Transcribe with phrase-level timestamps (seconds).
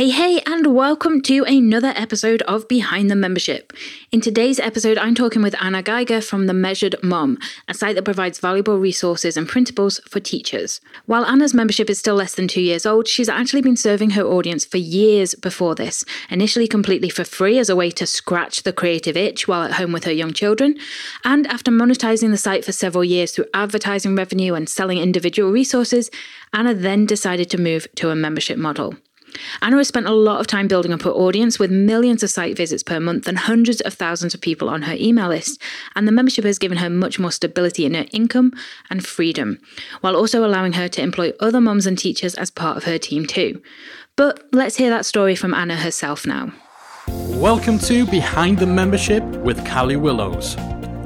[0.00, 3.70] Hey, hey, and welcome to another episode of Behind the Membership.
[4.10, 7.36] In today's episode, I'm talking with Anna Geiger from The Measured Mom,
[7.68, 10.80] a site that provides valuable resources and printables for teachers.
[11.04, 14.22] While Anna's membership is still less than two years old, she's actually been serving her
[14.22, 18.72] audience for years before this, initially completely for free as a way to scratch the
[18.72, 20.78] creative itch while at home with her young children.
[21.26, 26.10] And after monetizing the site for several years through advertising revenue and selling individual resources,
[26.54, 28.94] Anna then decided to move to a membership model.
[29.62, 32.56] Anna has spent a lot of time building up her audience with millions of site
[32.56, 35.60] visits per month and hundreds of thousands of people on her email list,
[35.94, 38.52] and the membership has given her much more stability in her income
[38.90, 39.58] and freedom,
[40.00, 43.26] while also allowing her to employ other mums and teachers as part of her team
[43.26, 43.62] too.
[44.16, 46.52] But let's hear that story from Anna herself now.
[47.08, 50.56] Welcome to Behind the Membership with Callie Willows.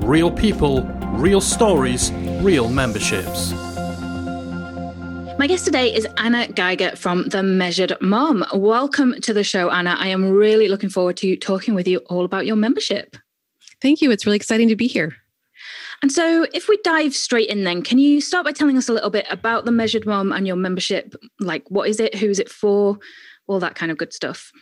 [0.02, 0.82] Real people,
[1.12, 2.10] real stories,
[2.42, 3.52] real memberships.
[5.36, 8.44] My guest today is Anna Geiger from The Measured Mom.
[8.54, 9.96] Welcome to the show, Anna.
[9.98, 13.16] I am really looking forward to talking with you all about your membership.
[13.82, 14.12] Thank you.
[14.12, 15.16] It's really exciting to be here.
[16.02, 18.92] And so, if we dive straight in, then, can you start by telling us a
[18.92, 21.14] little bit about The Measured Mom and your membership?
[21.40, 22.14] Like, what is it?
[22.14, 22.98] Who is it for?
[23.48, 24.52] All that kind of good stuff.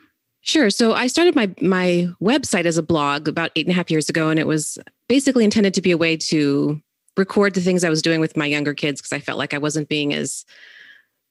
[0.41, 0.71] Sure.
[0.71, 4.09] So I started my my website as a blog about eight and a half years
[4.09, 6.81] ago, and it was basically intended to be a way to
[7.17, 9.59] record the things I was doing with my younger kids because I felt like I
[9.59, 10.45] wasn't being as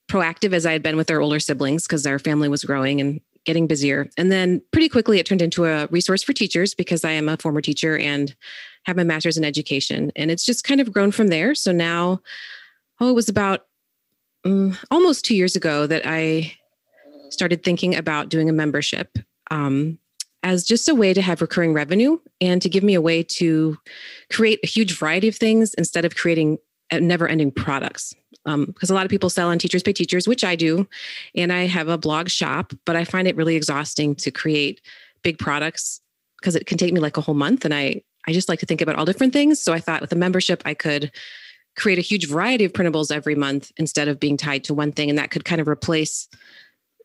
[0.09, 3.21] proactive as I had been with their older siblings because our family was growing and
[3.45, 4.09] getting busier.
[4.17, 7.37] And then pretty quickly it turned into a resource for teachers because I am a
[7.37, 8.35] former teacher and
[8.83, 10.11] have my master's in education.
[10.15, 11.55] And it's just kind of grown from there.
[11.55, 12.21] So now,
[12.99, 13.65] oh, it was about
[14.45, 16.53] um, almost two years ago that I
[17.29, 19.17] started thinking about doing a membership.
[19.49, 19.97] Um,
[20.43, 23.77] as just a way to have recurring revenue and to give me a way to
[24.31, 26.57] create a huge variety of things instead of creating
[26.91, 28.13] never ending products.
[28.43, 30.87] Because um, a lot of people sell on Teachers Pay Teachers, which I do.
[31.35, 34.81] And I have a blog shop, but I find it really exhausting to create
[35.21, 36.01] big products
[36.39, 37.65] because it can take me like a whole month.
[37.65, 39.61] And I, I just like to think about all different things.
[39.61, 41.11] So I thought with a membership, I could
[41.77, 45.09] create a huge variety of printables every month instead of being tied to one thing.
[45.09, 46.27] And that could kind of replace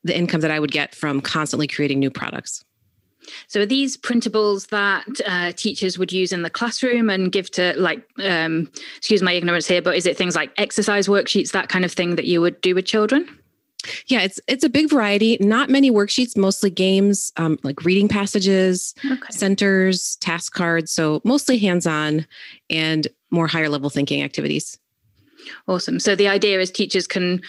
[0.05, 2.65] the income that I would get from constantly creating new products.
[3.49, 7.75] So are these printables that uh, teachers would use in the classroom and give to
[7.77, 11.85] like, um, excuse my ignorance here, but is it things like exercise worksheets, that kind
[11.85, 13.29] of thing that you would do with children?
[14.07, 15.37] Yeah, it's it's a big variety.
[15.39, 19.21] Not many worksheets, mostly games, um, like reading passages, okay.
[19.31, 20.91] centers, task cards.
[20.91, 22.27] So mostly hands-on
[22.69, 24.79] and more higher level thinking activities.
[25.69, 26.01] Awesome.
[26.01, 27.43] So the idea is teachers can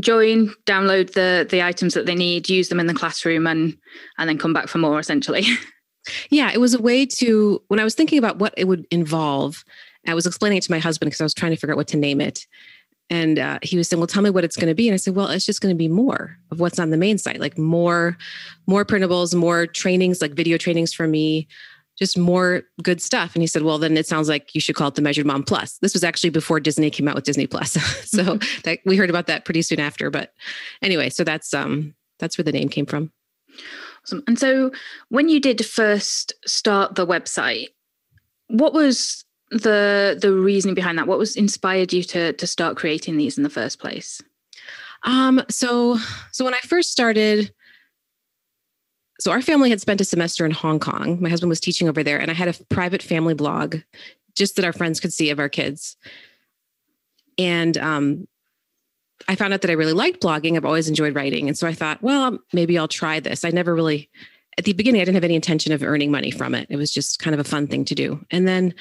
[0.00, 3.76] join, download the the items that they need, use them in the classroom, and
[4.18, 4.98] and then come back for more.
[4.98, 5.44] Essentially.
[6.30, 9.64] Yeah, it was a way to when I was thinking about what it would involve.
[10.06, 11.88] I was explaining it to my husband because I was trying to figure out what
[11.88, 12.46] to name it.
[13.10, 14.96] And uh, he was saying, "Well, tell me what it's going to be." And I
[14.96, 17.58] said, "Well, it's just going to be more of what's on the main site, like
[17.58, 18.16] more,
[18.66, 21.48] more printables, more trainings, like video trainings for me,
[22.00, 23.34] just more good stuff.
[23.34, 25.42] And he said, Well, then it sounds like you should call it the Measured Mom
[25.42, 25.78] Plus.
[25.78, 27.72] This was actually before Disney came out with Disney Plus.
[28.08, 28.60] so mm-hmm.
[28.64, 30.10] that we heard about that pretty soon after.
[30.10, 30.32] But
[30.82, 33.12] anyway, so that's um that's where the name came from.
[34.04, 34.24] Awesome.
[34.26, 34.72] And so
[35.10, 37.68] when you did first start the website,
[38.48, 41.06] what was the the reasoning behind that?
[41.06, 44.22] What was inspired you to to start creating these in the first place?
[45.02, 45.98] Um, so
[46.32, 47.52] so when I first started,
[49.20, 51.20] so our family had spent a semester in Hong Kong.
[51.20, 53.76] My husband was teaching over there, and I had a private family blog
[54.34, 55.96] just that our friends could see of our kids.
[57.38, 58.28] And um,
[59.28, 60.56] I found out that I really liked blogging.
[60.56, 61.48] I've always enjoyed writing.
[61.48, 63.44] And so I thought, well, maybe I'll try this.
[63.44, 64.08] I never really,
[64.58, 66.66] at the beginning, I didn't have any intention of earning money from it.
[66.70, 68.24] It was just kind of a fun thing to do.
[68.30, 68.74] And then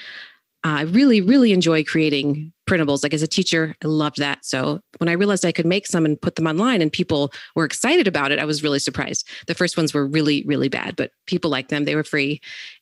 [0.64, 3.02] I really, really enjoy creating printables.
[3.02, 4.44] Like as a teacher, I loved that.
[4.44, 7.66] So when I realized I could make some and put them online and people were
[7.66, 9.28] excited about it, I was really surprised.
[9.48, 11.86] The first ones were really, really bad, but people liked them.
[11.86, 12.42] They were free.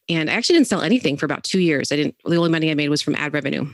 [0.10, 1.92] And I actually didn't sell anything for about two years.
[1.92, 3.68] I didn't, the only money I made was from ad revenue.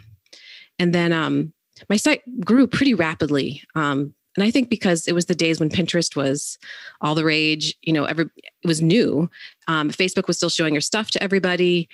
[0.80, 1.54] And then um,
[1.90, 3.64] my site grew pretty rapidly.
[3.76, 6.58] Um, and I think because it was the days when Pinterest was
[7.02, 9.30] all the rage, you know, every it was new.
[9.68, 11.88] Um, Facebook was still showing your stuff to everybody,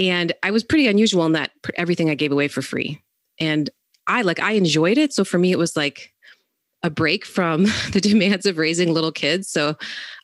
[0.00, 3.02] and I was pretty unusual in that everything I gave away for free.
[3.38, 3.68] And
[4.06, 5.12] I like, I enjoyed it.
[5.12, 6.12] So for me, it was like
[6.82, 9.48] a break from the demands of raising little kids.
[9.48, 9.76] So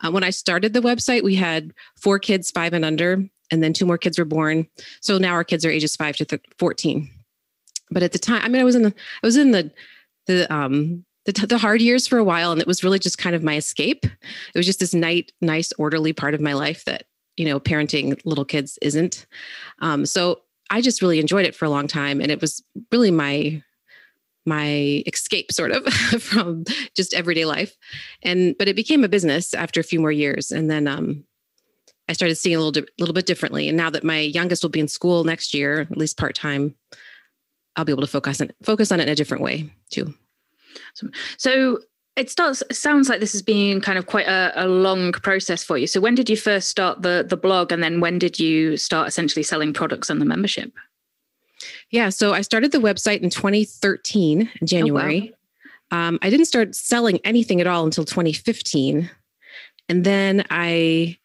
[0.02, 3.74] uh, when I started the website, we had four kids, five and under, and then
[3.74, 4.66] two more kids were born.
[5.02, 7.10] So now our kids are ages five to th- 14.
[7.90, 9.70] But at the time, I mean, I was in the, I was in the,
[10.26, 13.36] the, um, the, the hard years for a while, and it was really just kind
[13.36, 14.04] of my escape.
[14.04, 17.04] It was just this night, nice, orderly part of my life that
[17.36, 19.26] you know parenting little kids isn't.
[19.80, 22.60] Um, so i just really enjoyed it for a long time and it was
[22.90, 23.62] really my
[24.46, 25.84] my escape sort of
[26.22, 27.76] from just everyday life.
[28.22, 31.24] And but it became a business after a few more years and then um
[32.08, 33.68] i started seeing a little di- little bit differently.
[33.68, 36.74] And now that my youngest will be in school next year at least part-time
[37.74, 40.14] i'll be able to focus on focus on it in a different way too.
[41.36, 41.80] So
[42.16, 45.76] it starts sounds like this has been kind of quite a, a, long process for
[45.76, 45.86] you.
[45.86, 49.08] So when did you first start the the blog and then when did you start
[49.08, 50.72] essentially selling products on the membership?
[51.90, 56.08] Yeah so i started the website in 2013 january oh, wow.
[56.08, 59.08] um, i didn't start selling anything at all until 2015
[59.88, 61.16] and then i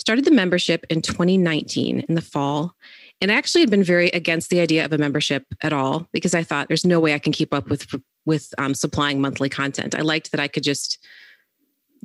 [0.00, 2.74] started the membership in 2019 in the fall.
[3.20, 6.34] And I actually had been very against the idea of a membership at all because
[6.34, 7.86] I thought there's no way I can keep up with
[8.30, 9.96] with um, supplying monthly content.
[9.96, 10.98] I liked that I could just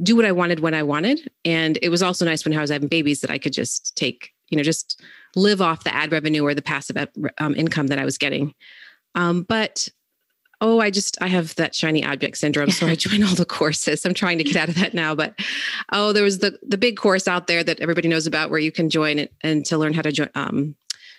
[0.01, 2.71] do what I wanted when I wanted, and it was also nice when I was
[2.71, 5.01] having babies that I could just take, you know, just
[5.35, 6.97] live off the ad revenue or the passive
[7.37, 8.55] um, income that I was getting.
[9.13, 9.87] Um, but
[10.61, 14.03] oh, I just I have that shiny object syndrome, so I joined all the courses.
[14.03, 15.39] I'm trying to get out of that now, but
[15.91, 18.71] oh, there was the the big course out there that everybody knows about where you
[18.71, 20.75] can join it and to learn how to join um,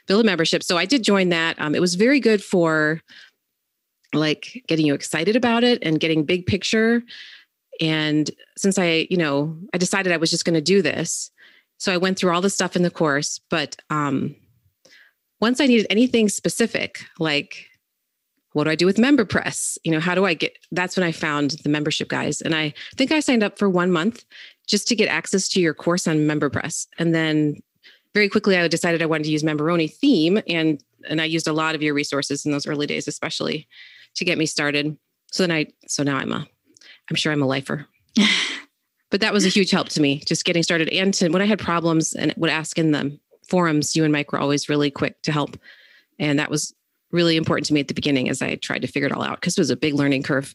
[0.07, 0.63] build a membership.
[0.63, 1.61] So I did join that.
[1.61, 3.01] Um, it was very good for
[4.13, 7.03] like getting you excited about it and getting big picture.
[7.81, 11.31] And since I, you know, I decided I was just going to do this,
[11.79, 13.41] so I went through all the stuff in the course.
[13.51, 14.35] But um,
[15.41, 17.69] once I needed anything specific, like
[18.57, 19.77] what do I do with MemberPress?
[19.85, 20.57] You know, how do I get?
[20.73, 23.93] That's when I found the membership guys, and I think I signed up for one
[23.93, 24.25] month
[24.67, 27.63] just to get access to your course on MemberPress, and then
[28.15, 31.53] very quickly I decided I wanted to use Memberoni theme, and and I used a
[31.53, 33.69] lot of your resources in those early days, especially
[34.17, 34.97] to get me started.
[35.33, 36.47] So then I, so now I'm a,
[37.11, 37.87] I'm sure I'm a lifer.
[39.11, 40.89] but that was a huge help to me, just getting started.
[40.89, 43.19] And to, when I had problems and would ask in the
[43.49, 45.59] forums, you and Mike were always really quick to help.
[46.19, 46.75] And that was
[47.13, 49.41] really important to me at the beginning as I tried to figure it all out
[49.41, 50.55] because it was a big learning curve.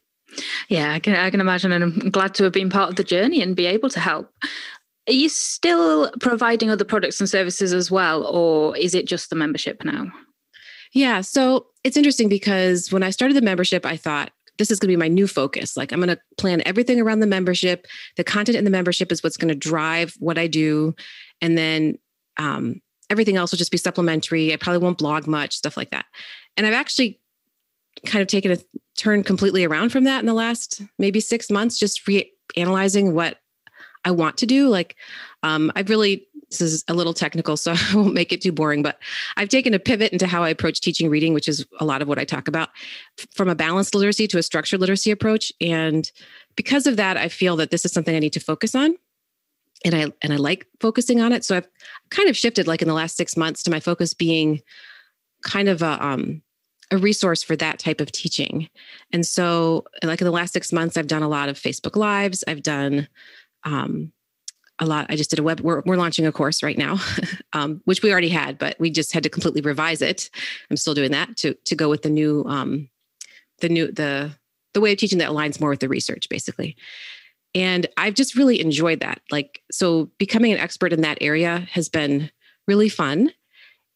[0.68, 1.72] yeah, I can, I can imagine.
[1.72, 4.30] And I'm glad to have been part of the journey and be able to help.
[5.08, 9.36] Are you still providing other products and services as well, or is it just the
[9.36, 10.10] membership now?
[10.96, 11.20] Yeah.
[11.20, 14.92] So it's interesting because when I started the membership, I thought this is going to
[14.92, 15.76] be my new focus.
[15.76, 17.86] Like I'm going to plan everything around the membership.
[18.16, 20.94] The content in the membership is what's going to drive what I do.
[21.42, 21.98] And then
[22.38, 24.54] um, everything else will just be supplementary.
[24.54, 26.06] I probably won't blog much, stuff like that.
[26.56, 27.20] And I've actually
[28.06, 28.56] kind of taken a
[28.96, 33.36] turn completely around from that in the last maybe six months, just reanalyzing what
[34.06, 34.70] I want to do.
[34.70, 34.96] Like
[35.42, 38.82] um, I've really this is a little technical, so I won't make it too boring,
[38.82, 38.98] but
[39.36, 42.08] I've taken a pivot into how I approach teaching reading, which is a lot of
[42.08, 42.70] what I talk about,
[43.34, 45.52] from a balanced literacy to a structured literacy approach.
[45.60, 46.10] And
[46.56, 48.96] because of that, I feel that this is something I need to focus on.
[49.84, 51.44] And I and I like focusing on it.
[51.44, 51.68] So I've
[52.10, 54.62] kind of shifted like in the last six months to my focus being
[55.42, 56.42] kind of a um
[56.90, 58.68] a resource for that type of teaching.
[59.12, 62.44] And so like in the last six months, I've done a lot of Facebook Lives.
[62.46, 63.08] I've done
[63.64, 64.12] um,
[64.78, 65.06] a lot.
[65.08, 65.60] I just did a web.
[65.60, 66.98] We're, we're launching a course right now,
[67.52, 70.30] um, which we already had, but we just had to completely revise it.
[70.70, 72.88] I'm still doing that to to go with the new um,
[73.60, 74.32] the new the
[74.74, 76.76] the way of teaching that aligns more with the research, basically.
[77.54, 79.22] And I've just really enjoyed that.
[79.30, 82.30] Like, so becoming an expert in that area has been
[82.68, 83.30] really fun.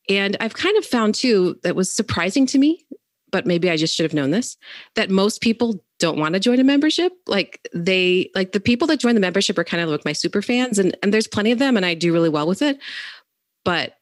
[0.09, 2.87] And I've kind of found too that was surprising to me
[3.31, 4.57] but maybe I just should have known this
[4.97, 7.13] that most people don't want to join a membership.
[7.27, 10.43] Like they like the people that join the membership are kind of like my super
[10.43, 12.79] fans and and there's plenty of them and I do really well with it.
[13.65, 13.95] But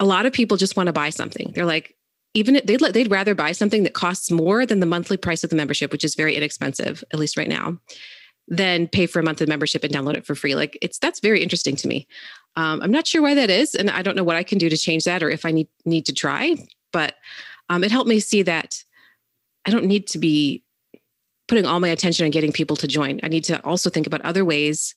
[0.00, 1.52] a lot of people just want to buy something.
[1.54, 1.94] They're like
[2.34, 5.50] even if they'd they'd rather buy something that costs more than the monthly price of
[5.50, 7.78] the membership, which is very inexpensive at least right now,
[8.48, 10.54] than pay for a month of membership and download it for free.
[10.54, 12.06] Like it's that's very interesting to me.
[12.56, 14.68] Um, I'm not sure why that is, and I don't know what I can do
[14.68, 16.56] to change that or if I need need to try.
[16.92, 17.14] But
[17.68, 18.82] um, it helped me see that
[19.64, 20.64] I don't need to be
[21.48, 23.20] putting all my attention on getting people to join.
[23.22, 24.94] I need to also think about other ways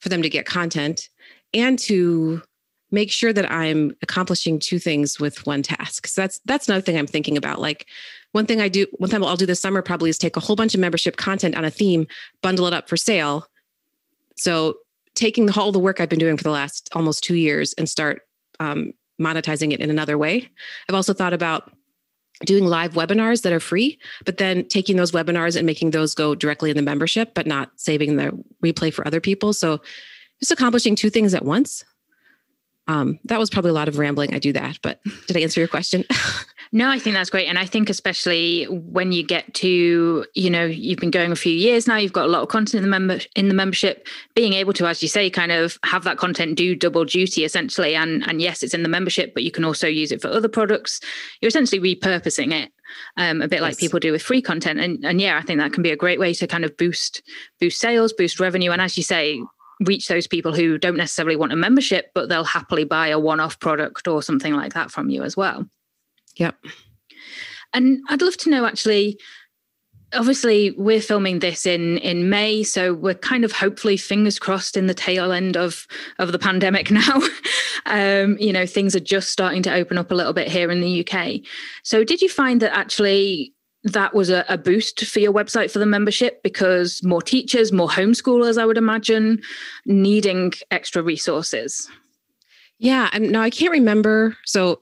[0.00, 1.08] for them to get content
[1.54, 2.42] and to
[2.90, 6.06] make sure that I'm accomplishing two things with one task.
[6.06, 7.60] So that's that's another thing I'm thinking about.
[7.60, 7.86] Like
[8.32, 10.56] one thing I do, one thing I'll do this summer probably is take a whole
[10.56, 12.06] bunch of membership content on a theme,
[12.42, 13.46] bundle it up for sale.
[14.36, 14.76] So
[15.14, 17.88] taking the, all the work I've been doing for the last almost two years and
[17.88, 18.22] start
[18.60, 20.50] um, monetizing it in another way.
[20.88, 21.70] I've also thought about
[22.44, 26.34] doing live webinars that are free, but then taking those webinars and making those go
[26.34, 28.32] directly in the membership, but not saving the
[28.62, 29.52] replay for other people.
[29.52, 29.80] So
[30.40, 31.84] just accomplishing two things at once.
[32.88, 34.34] Um, that was probably a lot of rambling.
[34.34, 36.04] I do that, but did I answer your question?
[36.74, 37.48] No, I think that's great.
[37.48, 41.52] And I think especially when you get to, you know, you've been going a few
[41.52, 44.54] years now, you've got a lot of content in the member in the membership, being
[44.54, 47.94] able to, as you say, kind of have that content do double duty essentially.
[47.94, 50.48] And and yes, it's in the membership, but you can also use it for other
[50.48, 51.00] products.
[51.42, 52.72] You're essentially repurposing it.
[53.16, 54.80] um, a bit like people do with free content.
[54.80, 57.22] And, and yeah, I think that can be a great way to kind of boost
[57.60, 59.40] boost sales, boost revenue, and as you say,
[59.84, 63.58] reach those people who don't necessarily want a membership, but they'll happily buy a one-off
[63.58, 65.66] product or something like that from you as well.
[66.36, 66.56] Yep.
[67.74, 69.18] And I'd love to know actually
[70.14, 74.86] obviously we're filming this in in May, so we're kind of hopefully fingers crossed in
[74.86, 75.86] the tail end of
[76.18, 77.20] of the pandemic now.
[77.86, 80.80] um, you know, things are just starting to open up a little bit here in
[80.80, 81.40] the UK.
[81.82, 85.80] So, did you find that actually that was a, a boost for your website for
[85.80, 89.42] the membership because more teachers, more homeschoolers, I would imagine,
[89.86, 91.88] needing extra resources?
[92.78, 94.36] Yeah, I'm, no, I can't remember.
[94.44, 94.80] So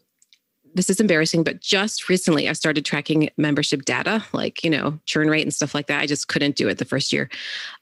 [0.75, 5.29] this is embarrassing, but just recently I started tracking membership data, like, you know, churn
[5.29, 6.00] rate and stuff like that.
[6.00, 7.29] I just couldn't do it the first year.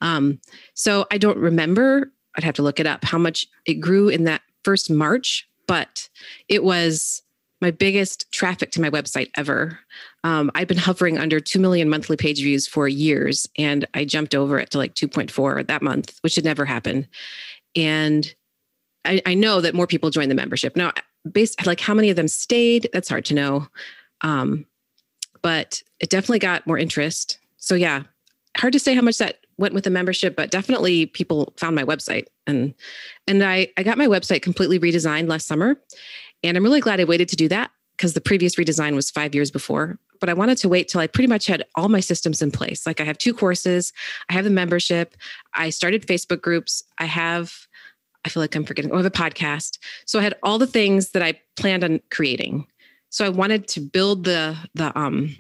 [0.01, 0.41] Um,
[0.75, 4.25] so I don't remember, I'd have to look it up, how much it grew in
[4.25, 6.09] that first March, but
[6.49, 7.23] it was
[7.61, 9.79] my biggest traffic to my website ever.
[10.25, 14.35] Um, I'd been hovering under 2 million monthly page views for years, and I jumped
[14.35, 17.09] over it to like 2.4 that month, which had never happened.
[17.75, 18.33] And
[19.05, 20.77] I, I know that more people joined the membership.
[20.77, 20.93] Now,
[21.33, 22.89] based like how many of them stayed?
[22.93, 23.69] That's hard to know.
[24.23, 24.67] Um,
[25.43, 27.39] but it definitely got more interest.
[27.59, 28.05] So yeah
[28.59, 31.85] hard to say how much that went with the membership but definitely people found my
[31.85, 32.27] website.
[32.47, 32.75] And
[33.27, 35.77] and i i got my website completely redesigned last summer
[36.43, 39.35] and i'm really glad i waited to do that because the previous redesign was five
[39.35, 39.99] years before.
[40.21, 42.87] But i wanted to wait till i pretty much had all my systems in place.
[42.87, 43.93] Like i have two courses
[44.29, 45.17] i have the membership
[45.55, 47.68] i started facebook groups i have
[48.25, 49.79] I feel like I'm forgetting, or the podcast.
[50.07, 52.67] So I had all the things that I planned on creating.
[53.11, 55.37] So I wanted to build the the um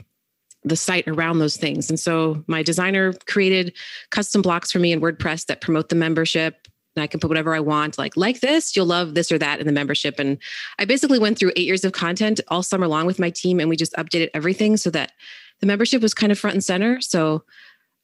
[0.65, 1.89] the site around those things.
[1.89, 3.75] And so my designer created
[4.11, 6.67] custom blocks for me in WordPress that promote the membership.
[6.97, 9.61] And I can put whatever I want, like like this, you'll love this or that
[9.61, 10.19] in the membership.
[10.19, 10.39] And
[10.79, 13.69] I basically went through eight years of content all summer long with my team, and
[13.69, 15.13] we just updated everything so that
[15.61, 17.01] the membership was kind of front and center.
[17.01, 17.45] So,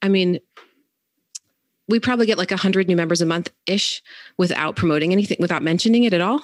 [0.01, 0.39] I mean,
[1.89, 4.03] we probably get like 100 new members a month ish
[4.39, 6.41] without promoting anything without mentioning it at all.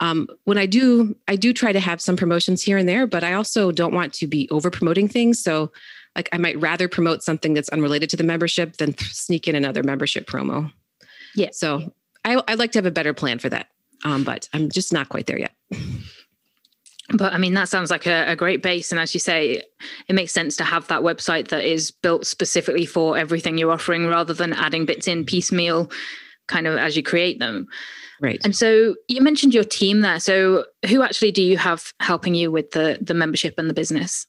[0.00, 3.24] Um, when i do i do try to have some promotions here and there but
[3.24, 5.38] i also don't want to be over promoting things.
[5.38, 5.72] So
[6.16, 9.82] like i might rather promote something that's unrelated to the membership than sneak in another
[9.82, 10.72] membership promo.
[11.34, 11.50] Yeah.
[11.52, 11.92] So
[12.24, 13.68] I, i'd like to have a better plan for that.
[14.04, 15.52] Um, but i'm just not quite there yet
[17.10, 18.90] but I mean, that sounds like a, a, great base.
[18.90, 19.62] And as you say,
[20.08, 24.06] it makes sense to have that website that is built specifically for everything you're offering
[24.06, 25.90] rather than adding bits in piecemeal
[26.48, 27.66] kind of as you create them.
[28.20, 28.40] Right.
[28.44, 30.20] And so you mentioned your team there.
[30.20, 34.26] So who actually do you have helping you with the the membership and the business?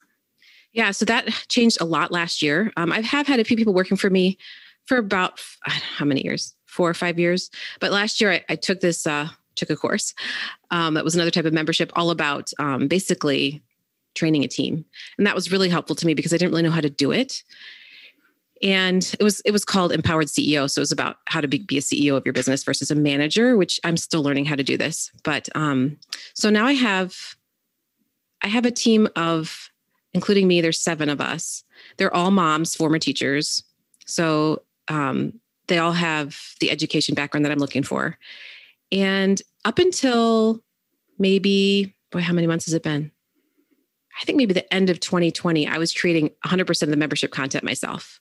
[0.73, 2.73] Yeah, so that changed a lot last year.
[2.75, 4.37] Um, I have had a few people working for me
[4.85, 6.53] for about how many years?
[6.65, 7.49] Four or five years.
[7.79, 10.13] But last year I, I took this uh, took a course.
[10.71, 13.63] Um, that was another type of membership all about um, basically
[14.15, 14.85] training a team.
[15.17, 17.11] And that was really helpful to me because i didn't really know how to do
[17.11, 17.43] it.
[18.63, 21.59] And it was it was called empowered ceo so it was about how to be,
[21.59, 24.63] be a ceo of your business versus a manager which i'm still learning how to
[24.63, 25.11] do this.
[25.23, 25.97] But um
[26.33, 27.35] so now i have
[28.41, 29.69] i have a team of
[30.13, 31.63] including me there's seven of us.
[31.97, 33.63] They're all moms former teachers.
[34.05, 35.33] So um
[35.67, 38.17] they all have the education background that i'm looking for
[38.91, 40.61] and up until
[41.17, 43.11] maybe, boy, how many months has it been?
[44.21, 47.63] I think maybe the end of 2020, I was creating 100% of the membership content
[47.63, 48.19] myself.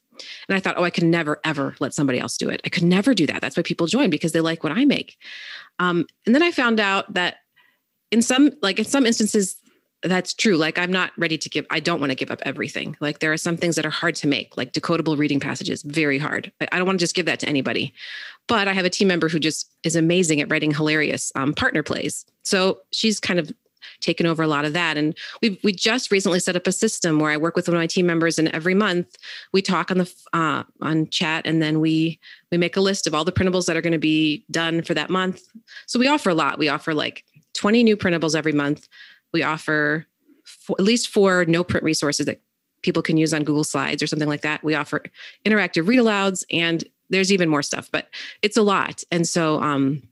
[0.48, 2.60] And I thought, oh, I could never, ever let somebody else do it.
[2.64, 3.40] I could never do that.
[3.40, 5.16] That's why people join because they like what I make.
[5.78, 7.36] Um, and then I found out that
[8.10, 9.56] in some, like in some instances,
[10.02, 10.56] that's true.
[10.56, 12.96] Like I'm not ready to give, I don't want to give up everything.
[13.00, 16.18] Like there are some things that are hard to make, like decodable reading passages, very
[16.18, 16.52] hard.
[16.60, 17.94] I don't want to just give that to anybody.
[18.46, 21.82] But I have a team member who just is amazing at writing hilarious um, partner
[21.82, 22.26] plays.
[22.42, 23.50] So she's kind of
[24.00, 24.96] taken over a lot of that.
[24.96, 27.80] And we we just recently set up a system where I work with one of
[27.80, 29.16] my team members, and every month
[29.52, 32.18] we talk on the uh, on chat, and then we
[32.50, 34.94] we make a list of all the printables that are going to be done for
[34.94, 35.42] that month.
[35.86, 36.58] So we offer a lot.
[36.58, 37.24] We offer like
[37.54, 38.88] 20 new printables every month.
[39.32, 40.06] We offer
[40.44, 42.40] four, at least four no print resources that
[42.82, 44.62] people can use on Google Slides or something like that.
[44.62, 45.02] We offer
[45.44, 48.08] interactive read alouds and there's even more stuff, but
[48.42, 49.02] it's a lot.
[49.10, 50.02] And so um,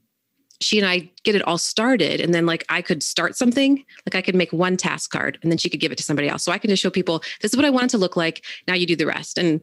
[0.61, 2.21] she and I get it all started.
[2.21, 5.51] And then, like, I could start something, like, I could make one task card and
[5.51, 6.43] then she could give it to somebody else.
[6.43, 8.45] So I can just show people this is what I want it to look like.
[8.67, 9.37] Now you do the rest.
[9.37, 9.61] And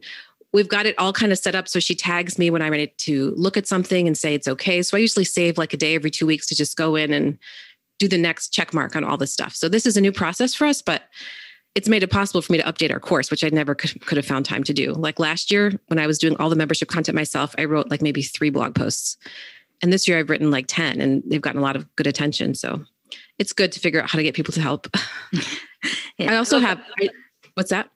[0.53, 1.67] we've got it all kind of set up.
[1.67, 4.81] So she tags me when I'm ready to look at something and say it's okay.
[4.81, 7.37] So I usually save like a day every two weeks to just go in and
[7.99, 9.55] do the next check mark on all this stuff.
[9.55, 11.03] So this is a new process for us, but
[11.75, 14.17] it's made it possible for me to update our course, which I never could, could
[14.17, 14.93] have found time to do.
[14.93, 18.01] Like last year, when I was doing all the membership content myself, I wrote like
[18.01, 19.17] maybe three blog posts.
[19.81, 22.55] And this year I've written like 10 and they've gotten a lot of good attention.
[22.55, 22.83] So
[23.39, 24.87] it's good to figure out how to get people to help.
[26.17, 26.33] yeah.
[26.33, 27.09] I also have, I,
[27.55, 27.89] What's that?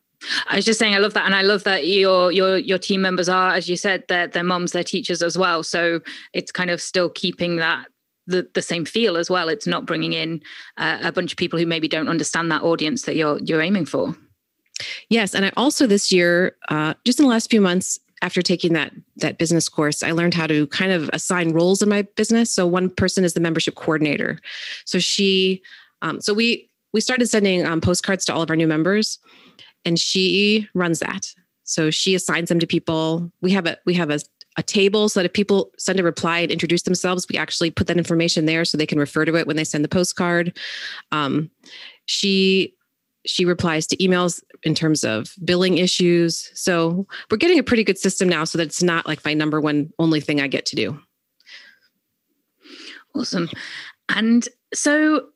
[0.48, 3.02] I was just saying, I love that, and I love that your your your team
[3.02, 5.62] members are, as you said, they're their moms, they're teachers as well.
[5.62, 6.02] So
[6.34, 7.88] it's kind of still keeping that
[8.28, 9.50] the the same feel as well.
[9.50, 10.42] It's not bringing in
[10.78, 13.86] uh, a bunch of people who maybe don't understand that audience that you're you're aiming
[13.86, 14.16] for.
[15.10, 18.74] Yes, and I also this year, uh, just in the last few months, after taking
[18.74, 22.52] that that business course, I learned how to kind of assign roles in my business.
[22.52, 24.40] So one person is the membership coordinator.
[24.86, 25.62] So she,
[26.02, 29.20] um, so we we started sending um, postcards to all of our new members,
[29.86, 31.34] and she runs that.
[31.64, 33.32] So she assigns them to people.
[33.42, 34.20] We have a we have a
[34.58, 37.88] a table so that if people send a reply and introduce themselves, we actually put
[37.88, 40.58] that information there so they can refer to it when they send the postcard.
[41.12, 41.50] Um,
[42.06, 42.74] she
[43.26, 46.52] she replies to emails in terms of billing issues.
[46.54, 49.60] So we're getting a pretty good system now so that it's not like my number
[49.60, 51.00] one only thing I get to do.
[53.16, 53.50] Awesome.
[54.10, 55.30] And so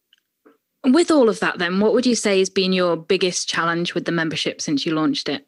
[0.83, 4.05] with all of that then, what would you say has been your biggest challenge with
[4.05, 5.47] the membership since you launched it?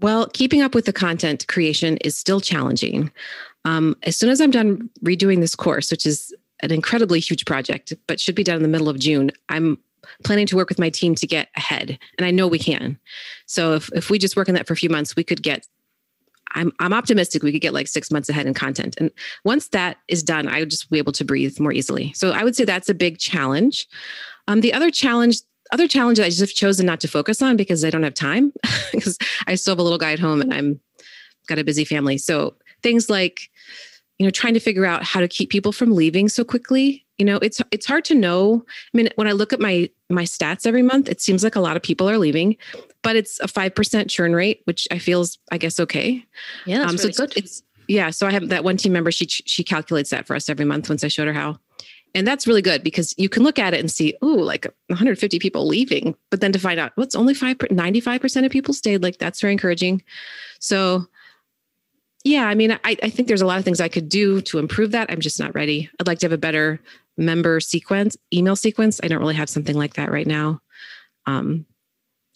[0.00, 3.10] Well, keeping up with the content creation is still challenging.
[3.64, 7.92] Um, as soon as I'm done redoing this course, which is an incredibly huge project,
[8.06, 9.78] but should be done in the middle of June, I'm
[10.24, 11.98] planning to work with my team to get ahead.
[12.16, 12.98] And I know we can.
[13.46, 15.66] So if, if we just work on that for a few months, we could get,
[16.54, 18.96] I'm, I'm optimistic we could get like six months ahead in content.
[18.98, 19.10] And
[19.44, 22.12] once that is done, I would just be able to breathe more easily.
[22.14, 23.86] So I would say that's a big challenge.
[24.46, 25.40] Um, the other challenge
[25.72, 28.14] other challenge that I just have chosen not to focus on because I don't have
[28.14, 28.52] time
[28.92, 30.80] because I still have a little guy at home and I'm
[31.46, 32.18] got a busy family.
[32.18, 33.50] So things like,
[34.18, 37.04] you know, trying to figure out how to keep people from leaving so quickly.
[37.18, 38.64] You know, it's it's hard to know.
[38.66, 41.60] I mean, when I look at my my stats every month, it seems like a
[41.60, 42.56] lot of people are leaving,
[43.02, 46.24] but it's a five percent churn rate, which I feel is, I guess, okay.
[46.64, 47.36] Yeah, that's um, so really it's, good.
[47.36, 48.10] It's yeah.
[48.10, 49.10] So I have that one team member.
[49.10, 51.58] She she calculates that for us every month once I showed her how.
[52.14, 55.38] And that's really good because you can look at it and see, oh, like 150
[55.38, 59.18] people leaving, but then to find out what's only five, 95% of people stayed, like
[59.18, 60.02] that's very encouraging.
[60.58, 61.06] So,
[62.24, 64.58] yeah, I mean, I, I think there's a lot of things I could do to
[64.58, 65.10] improve that.
[65.10, 65.90] I'm just not ready.
[66.00, 66.80] I'd like to have a better
[67.16, 69.00] member sequence, email sequence.
[69.02, 70.60] I don't really have something like that right now.
[71.26, 71.66] Um,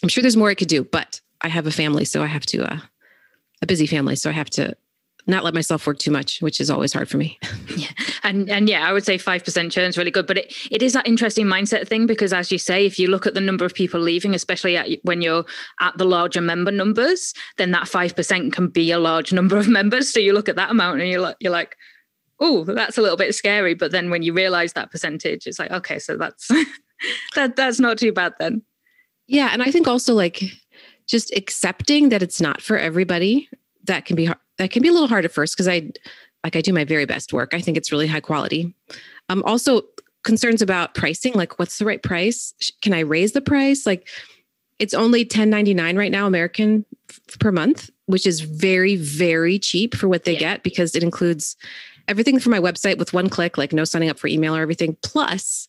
[0.03, 2.47] I'm sure there's more I could do, but I have a family, so I have
[2.47, 2.79] to, uh,
[3.63, 4.77] a busy family, so I have to
[5.27, 7.39] not let myself work too much, which is always hard for me.
[7.77, 7.89] yeah.
[8.25, 10.27] And and yeah, I would say 5% churn is really good.
[10.27, 13.27] But it, it is that interesting mindset thing because as you say, if you look
[13.27, 15.45] at the number of people leaving, especially at, when you're
[15.81, 20.13] at the larger member numbers, then that 5% can be a large number of members.
[20.13, 21.77] So you look at that amount and you're like, you're like,
[22.41, 23.75] oh, that's a little bit scary.
[23.75, 26.49] But then when you realize that percentage, it's like, okay, so that's
[27.37, 28.63] that that's not too bad then.
[29.29, 29.51] Yeah.
[29.53, 30.43] And I think also like
[31.07, 33.49] just accepting that it's not for everybody
[33.85, 35.91] that can be hard that can be a little hard at first because I
[36.45, 37.53] like I do my very best work.
[37.53, 38.75] I think it's really high quality.
[39.29, 39.83] Um, also
[40.23, 42.55] concerns about pricing, like what's the right price?
[42.81, 43.87] Can I raise the price?
[43.87, 44.09] Like
[44.79, 50.09] it's only 10.99 right now American f- per month, which is very very cheap for
[50.09, 50.39] what they yeah.
[50.39, 51.57] get because it includes
[52.07, 54.97] everything from my website with one click, like no signing up for email or everything,
[55.03, 55.69] plus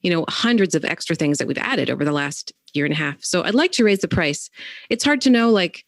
[0.00, 2.96] you know hundreds of extra things that we've added over the last year and a
[2.96, 3.22] half.
[3.22, 4.48] So I'd like to raise the price.
[4.88, 5.84] It's hard to know like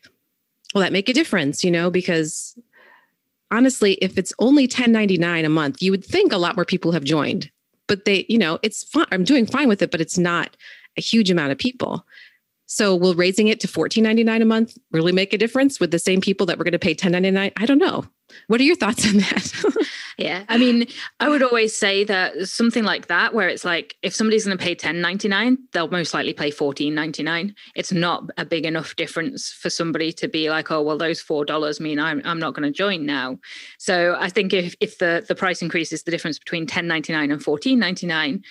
[0.72, 1.64] will that make a difference?
[1.64, 2.58] You know, because
[3.50, 7.04] honestly, if it's only 1099 a month, you would think a lot more people have
[7.04, 7.50] joined.
[7.88, 9.06] But they, you know, it's fine.
[9.12, 10.56] I'm doing fine with it, but it's not
[10.96, 12.06] a huge amount of people.
[12.66, 16.20] So will raising it to 14.99 a month really make a difference with the same
[16.20, 17.52] people that we're going to pay 10.99?
[17.56, 18.04] I don't know.
[18.46, 19.86] What are your thoughts on that?
[20.18, 20.44] yeah.
[20.48, 20.86] I mean,
[21.20, 24.62] I would always say that something like that, where it's like if somebody's going to
[24.62, 27.54] pay 10.99, they'll most likely pay 14.99.
[27.74, 31.44] It's not a big enough difference for somebody to be like, oh, well, those four
[31.44, 33.38] dollars mean I'm I'm not going to join now.
[33.78, 37.44] So I think if if the the price increase is the difference between 10.99 and
[37.44, 38.42] 14.99,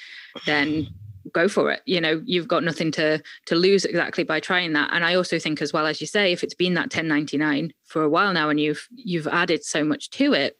[0.45, 0.87] then
[1.33, 1.81] go for it.
[1.85, 4.91] You know you've got nothing to to lose exactly by trying that.
[4.93, 8.03] And i also think as well as you say if it's been that 1099 for
[8.03, 10.57] a while now and you've you've added so much to it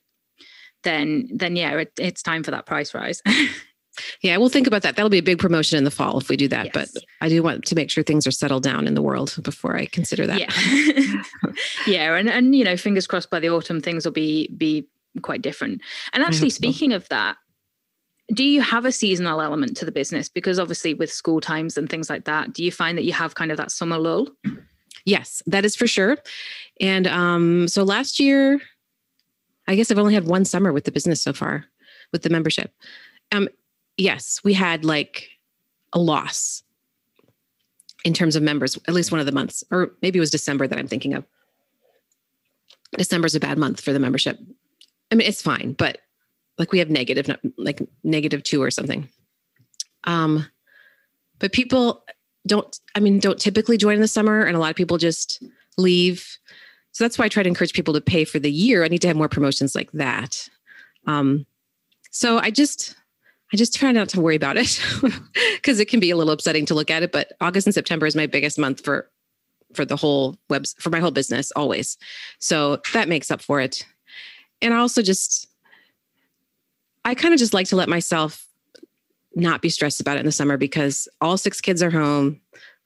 [0.84, 3.22] then then yeah it, it's time for that price rise.
[4.22, 4.96] Yeah we'll think about that.
[4.96, 6.74] That'll be a big promotion in the fall if we do that yes.
[6.74, 9.76] but i do want to make sure things are settled down in the world before
[9.76, 10.40] i consider that.
[10.40, 11.24] Yeah.
[11.86, 14.88] Yeah and and you know fingers crossed by the autumn things will be be
[15.22, 15.82] quite different.
[16.14, 16.98] And actually speaking so.
[16.98, 17.36] of that
[18.34, 20.30] do you have a seasonal element to the business?
[20.30, 23.36] Because obviously with school times and things like that do you find that you have
[23.36, 24.30] kind of that summer lull?
[25.06, 26.18] Yes that is for sure.
[26.80, 28.60] And um, so last year
[29.68, 31.66] i guess i've only had one summer with the business so far
[32.12, 32.74] with the membership.
[33.32, 33.48] Um,
[33.98, 35.30] yes we had like
[35.94, 36.64] a loss
[38.04, 40.68] in terms of members at least one of the months or maybe it was december
[40.68, 41.26] that i'm thinking of.
[42.98, 44.38] December's a bad month for the membership.
[45.12, 46.00] I mean it's fine but
[46.62, 49.10] like we have negative like negative two or something.
[50.06, 50.46] Um
[51.40, 52.04] but people
[52.48, 55.44] don't i mean don't typically join in the summer and a lot of people just
[55.78, 56.38] leave.
[56.94, 58.84] So that's why i try to encourage people to pay for the year.
[58.84, 60.48] I need to have more promotions like that.
[61.08, 61.46] Um,
[62.12, 62.96] so i just
[63.54, 64.82] i just try not to worry about it
[65.56, 68.06] because it can be a little upsetting to look at it but august and september
[68.06, 69.10] is my biggest month for
[69.76, 71.98] for the whole web for my whole business always.
[72.40, 73.86] So that makes up for it.
[74.62, 75.48] And i also just
[77.06, 78.48] i kind of just like to let myself
[79.36, 82.40] not be stressed about it in the summer because all six kids are home.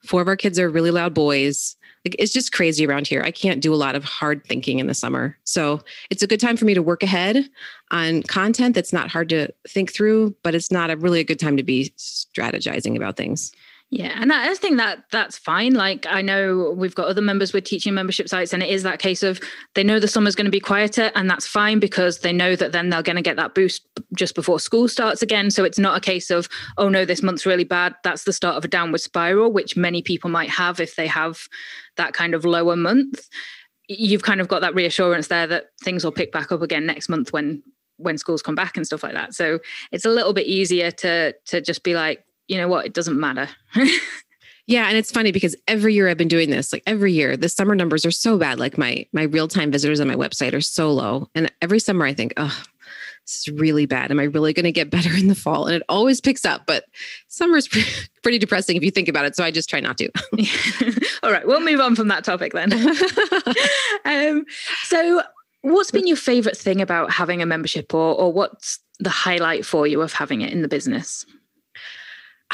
[0.04, 1.76] Four of our kids are really loud boys.
[2.04, 3.22] Like it's just crazy around here.
[3.22, 5.36] I can't do a lot of hard thinking in the summer.
[5.42, 7.48] So it's a good time for me to work ahead
[7.90, 11.40] on content that's not hard to think through, but it's not a really a good
[11.40, 13.50] time to be strategizing about things.
[13.90, 15.74] Yeah, and I think that that's fine.
[15.74, 18.98] Like I know we've got other members with teaching membership sites, and it is that
[18.98, 19.40] case of
[19.74, 22.72] they know the summer's going to be quieter, and that's fine because they know that
[22.72, 25.52] then they're going to get that boost just before school starts again.
[25.52, 27.94] So it's not a case of oh no, this month's really bad.
[28.02, 31.46] That's the start of a downward spiral, which many people might have if they have
[31.96, 33.28] that kind of lower month.
[33.88, 37.08] You've kind of got that reassurance there that things will pick back up again next
[37.08, 37.62] month when
[37.98, 39.32] when schools come back and stuff like that.
[39.32, 39.60] So
[39.92, 43.18] it's a little bit easier to to just be like you know what, it doesn't
[43.18, 43.48] matter.
[44.66, 47.48] yeah, and it's funny because every year I've been doing this, like every year, the
[47.48, 48.58] summer numbers are so bad.
[48.58, 51.28] Like my my real-time visitors on my website are so low.
[51.34, 52.62] And every summer I think, oh,
[53.26, 54.10] this is really bad.
[54.10, 55.66] Am I really going to get better in the fall?
[55.66, 56.84] And it always picks up, but
[57.28, 57.68] summer is
[58.22, 59.36] pretty depressing if you think about it.
[59.36, 60.10] So I just try not to.
[61.22, 62.72] All right, we'll move on from that topic then.
[64.04, 64.44] um,
[64.84, 65.22] so,
[65.62, 69.86] what's been your favorite thing about having a membership, or or what's the highlight for
[69.86, 71.26] you of having it in the business?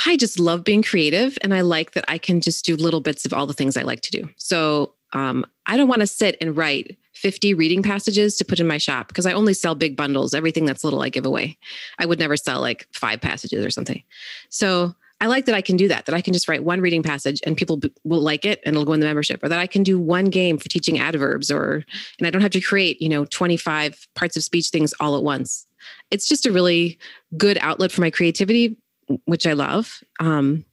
[0.06, 3.24] I just love being creative and I like that I can just do little bits
[3.26, 4.28] of all the things I like to do.
[4.36, 8.66] So um, I don't want to sit and write 50 reading passages to put in
[8.66, 10.34] my shop because I only sell big bundles.
[10.34, 11.58] Everything that's little I give away.
[11.98, 14.02] I would never sell like five passages or something.
[14.48, 17.02] So I like that I can do that, that I can just write one reading
[17.02, 19.60] passage and people b- will like it and it'll go in the membership, or that
[19.60, 21.84] I can do one game for teaching adverbs, or,
[22.18, 25.22] and I don't have to create, you know, 25 parts of speech things all at
[25.22, 25.64] once.
[26.10, 26.98] It's just a really
[27.36, 28.76] good outlet for my creativity
[29.24, 30.02] which I love.
[30.20, 30.64] Um,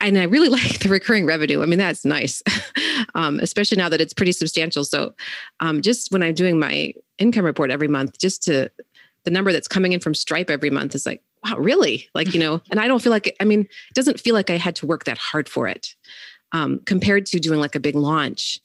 [0.00, 1.62] and I really like the recurring revenue.
[1.62, 2.42] I mean, that's nice,
[3.14, 4.84] um, especially now that it's pretty substantial.
[4.84, 5.14] So,
[5.60, 8.70] um, just when I'm doing my income report every month, just to
[9.24, 12.08] the number that's coming in from Stripe every month is like, wow, really?
[12.14, 14.56] Like, you know, and I don't feel like, I mean, it doesn't feel like I
[14.56, 15.94] had to work that hard for it
[16.52, 18.60] um, compared to doing like a big launch.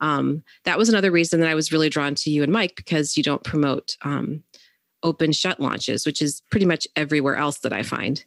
[0.00, 3.16] Um, that was another reason that I was really drawn to you and Mike because
[3.16, 4.42] you don't promote um,
[5.02, 8.22] open shut launches, which is pretty much everywhere else that I find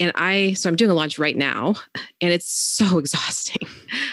[0.00, 1.74] and I, so I'm doing a launch right now,
[2.20, 3.68] and it's so exhausting.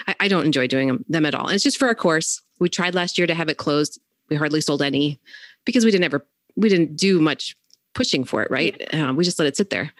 [0.05, 1.47] I, I, don't enjoy doing them, them at all.
[1.47, 2.41] And it's just for our course.
[2.59, 3.99] We tried last year to have it closed.
[4.29, 5.19] We hardly sold any
[5.65, 7.55] because we didn't ever, we didn't do much
[7.93, 8.93] pushing for it, right?
[8.93, 9.93] Uh, we just let it sit there.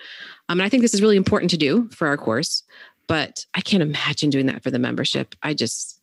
[0.49, 2.63] Um, and I think this is really important to do for our course,
[3.07, 5.35] but I can't imagine doing that for the membership.
[5.41, 6.01] I just,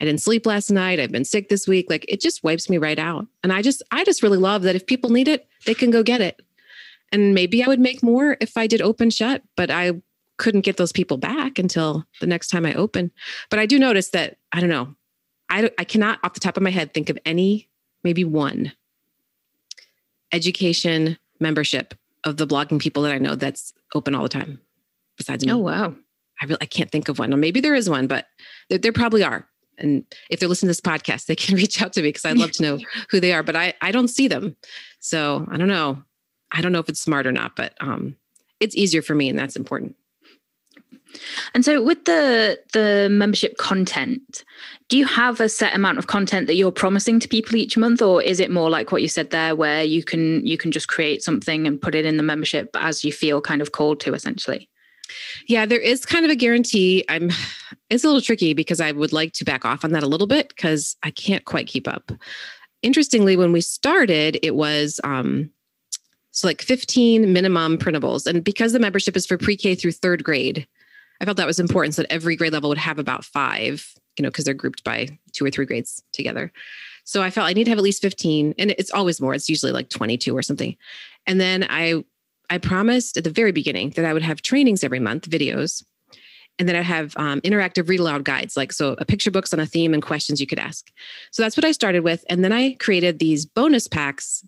[0.00, 0.98] I didn't sleep last night.
[0.98, 1.90] I've been sick this week.
[1.90, 3.26] Like it just wipes me right out.
[3.42, 6.02] And I just, I just really love that if people need it, they can go
[6.02, 6.40] get it
[7.12, 10.00] and maybe I would make more if I did open shut, but I
[10.38, 13.10] couldn't get those people back until the next time I open.
[13.50, 14.94] But I do notice that, I don't know,
[15.50, 17.68] I, I cannot off the top of my head think of any,
[18.02, 18.72] maybe one
[20.32, 21.94] education membership
[22.24, 24.60] of the blogging people that I know that's open all the time
[25.16, 25.52] besides me.
[25.52, 25.94] Oh, wow.
[26.40, 27.34] I really, I can't think of one.
[27.34, 28.26] Or maybe there is one, but
[28.68, 29.46] there, there probably are.
[29.78, 32.38] And if they're listening to this podcast, they can reach out to me because I'd
[32.38, 32.78] love to know
[33.10, 34.56] who they are, but I, I don't see them.
[35.00, 36.02] So I don't know.
[36.52, 38.16] I don't know if it's smart or not, but um,
[38.58, 39.96] it's easier for me, and that's important.
[41.54, 44.44] And so with the the membership content,
[44.88, 48.02] do you have a set amount of content that you're promising to people each month
[48.02, 50.88] or is it more like what you said there where you can you can just
[50.88, 54.14] create something and put it in the membership as you feel kind of called to
[54.14, 54.68] essentially?
[55.48, 57.04] Yeah, there is kind of a guarantee.
[57.08, 57.30] I'm
[57.90, 60.26] it's a little tricky because I would like to back off on that a little
[60.26, 62.12] bit because I can't quite keep up.
[62.82, 65.50] Interestingly, when we started, it was um
[66.40, 68.26] so like 15 minimum printables.
[68.26, 70.66] And because the membership is for pre-K through third grade,
[71.20, 74.22] I felt that was important so that every grade level would have about five, you
[74.22, 76.50] know, because they're grouped by two or three grades together.
[77.04, 78.54] So I felt I need to have at least 15.
[78.58, 79.34] And it's always more.
[79.34, 80.76] It's usually like 22 or something.
[81.26, 82.04] And then I
[82.48, 85.84] I promised at the very beginning that I would have trainings every month, videos,
[86.58, 89.60] and then I have um, interactive read aloud guides, like so a picture books on
[89.60, 90.90] a theme and questions you could ask.
[91.30, 92.24] So that's what I started with.
[92.28, 94.44] And then I created these bonus packs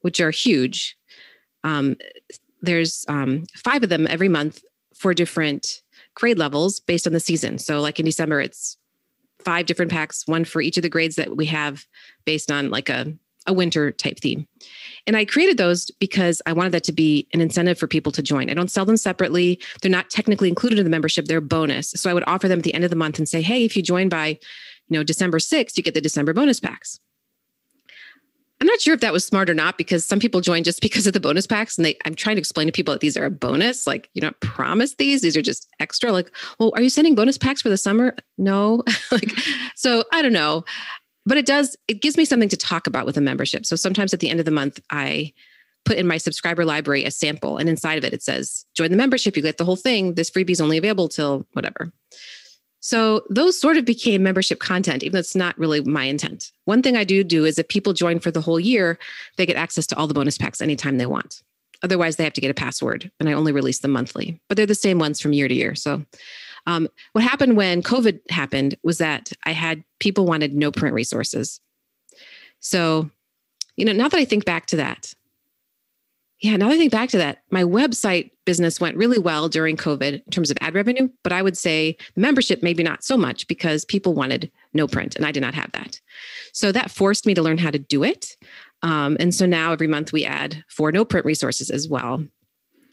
[0.00, 0.96] which are huge.
[1.64, 1.96] Um,
[2.62, 4.62] there's um, five of them every month
[4.94, 5.82] for different
[6.14, 7.58] grade levels based on the season.
[7.58, 8.76] So, like in December, it's
[9.44, 11.86] five different packs, one for each of the grades that we have
[12.24, 13.12] based on like a,
[13.46, 14.46] a winter type theme.
[15.06, 18.22] And I created those because I wanted that to be an incentive for people to
[18.22, 18.50] join.
[18.50, 19.58] I don't sell them separately.
[19.80, 21.90] They're not technically included in the membership, they're bonus.
[21.92, 23.76] So I would offer them at the end of the month and say, hey, if
[23.76, 24.38] you join by,
[24.88, 27.00] you know, December 6th, you get the December bonus packs.
[28.60, 31.06] I'm not sure if that was smart or not because some people join just because
[31.06, 31.78] of the bonus packs.
[31.78, 33.86] And they I'm trying to explain to people that these are a bonus.
[33.86, 35.22] Like you don't promise these.
[35.22, 36.12] These are just extra.
[36.12, 38.14] Like, well, are you sending bonus packs for the summer?
[38.38, 38.82] No.
[39.12, 39.30] like,
[39.76, 40.64] so I don't know
[41.26, 44.12] but it does it gives me something to talk about with a membership so sometimes
[44.12, 45.32] at the end of the month i
[45.84, 48.96] put in my subscriber library a sample and inside of it it says join the
[48.96, 51.92] membership you get the whole thing this freebie is only available till whatever
[52.80, 56.50] so those sort of became membership content even though it's not really my intent.
[56.64, 58.98] One thing i do do is if people join for the whole year
[59.36, 61.42] they get access to all the bonus packs anytime they want.
[61.82, 64.40] Otherwise they have to get a password and i only release them monthly.
[64.48, 65.74] But they're the same ones from year to year.
[65.74, 66.04] So
[66.66, 71.60] um, what happened when COVID happened was that I had people wanted no print resources.
[72.60, 73.10] So,
[73.76, 75.14] you know, now that I think back to that,
[76.40, 80.24] yeah, now I think back to that, my website business went really well during COVID
[80.24, 83.84] in terms of ad revenue, but I would say membership maybe not so much because
[83.84, 86.00] people wanted no print and I did not have that.
[86.52, 88.36] So that forced me to learn how to do it.
[88.82, 92.24] Um, and so now every month we add four no print resources as well,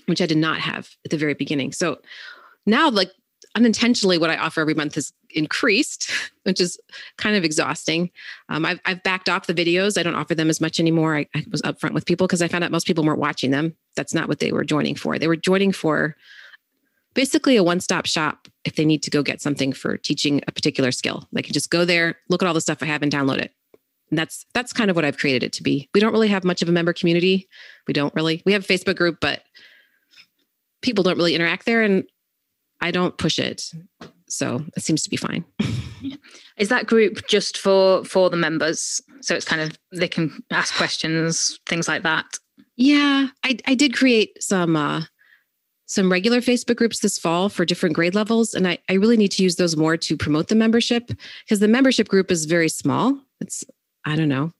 [0.08, 1.72] which I did not have at the very beginning.
[1.72, 2.00] So
[2.66, 3.12] now, like
[3.56, 6.12] unintentionally what I offer every month has increased,
[6.44, 6.80] which is
[7.18, 8.10] kind of exhausting.
[8.50, 9.98] Um, I've, I've backed off the videos.
[9.98, 11.18] I don't offer them as much anymore.
[11.18, 13.76] I, I was upfront with people because I found out most people weren't watching them.
[13.96, 15.18] That's not what they were joining for.
[15.18, 16.16] They were joining for
[17.14, 20.92] basically a one-stop shop if they need to go get something for teaching a particular
[20.92, 21.28] skill.
[21.32, 23.52] They can just go there, look at all the stuff I have and download it.
[24.10, 25.90] And that's that's kind of what I've created it to be.
[25.94, 27.50] We don't really have much of a member community.
[27.88, 28.42] We don't really.
[28.46, 29.42] We have a Facebook group, but
[30.82, 32.06] people don't really interact there and
[32.80, 33.72] I don't push it.
[34.30, 35.46] So it seems to be fine.
[36.58, 39.02] Is that group just for for the members?
[39.22, 42.26] So it's kind of they can ask questions, things like that.
[42.76, 45.04] Yeah, I I did create some uh
[45.88, 48.54] some regular Facebook groups this fall for different grade levels.
[48.54, 51.10] And I, I really need to use those more to promote the membership
[51.46, 53.18] because the membership group is very small.
[53.40, 53.64] It's,
[54.04, 54.52] I don't know.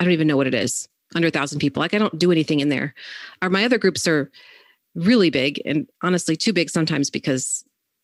[0.00, 0.88] I don't even know what it is.
[1.14, 1.80] Under a thousand people.
[1.80, 2.94] Like I don't do anything in there.
[3.42, 4.30] Or my other groups are
[4.94, 7.62] really big and honestly too big sometimes because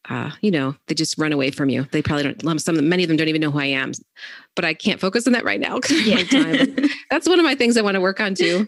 [0.08, 1.86] uh, you know, they just run away from you.
[1.92, 2.60] They probably don't.
[2.60, 3.92] Some, many of them don't even know who I am,
[4.56, 6.24] but I can't focus on that right now because yeah.
[6.24, 6.76] time.
[7.10, 8.66] That's one of my things I want to work on too.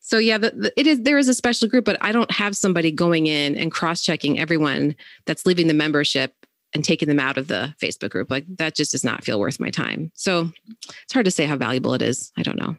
[0.00, 1.02] So yeah, the, the, it is.
[1.02, 4.96] There is a special group, but I don't have somebody going in and cross-checking everyone
[5.24, 6.34] that's leaving the membership
[6.72, 8.30] and taking them out of the Facebook group.
[8.30, 10.10] Like that just does not feel worth my time.
[10.14, 10.50] So
[11.02, 12.32] it's hard to say how valuable it is.
[12.36, 12.76] I don't know.